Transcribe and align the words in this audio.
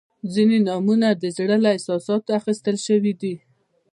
•ځینې 0.33 0.57
نومونه 0.67 1.07
د 1.13 1.23
زړه 1.37 1.55
له 1.63 1.69
احساساتو 1.75 2.29
اخیستل 2.39 2.75
شوي 2.87 3.13
دي. 3.21 3.35